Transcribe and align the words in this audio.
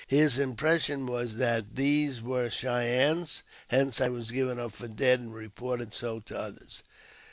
His 0.07 0.39
impression 0.39 1.05
was 1.05 1.35
that 1.37 1.75
these 1.75 2.23
were 2.23 2.49
Cheyennes, 2.49 3.43
hence 3.67 4.01
I 4.01 4.09
was 4.09 4.31
given 4.31 4.57
up 4.59 4.71
for 4.71 4.87
dead 4.87 5.19
and 5.19 5.31
reported 5.31 5.93
so 5.93 6.19
to 6.21 6.39
others. 6.39 6.81